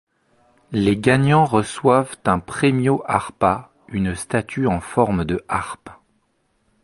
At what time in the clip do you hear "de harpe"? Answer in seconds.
5.25-5.91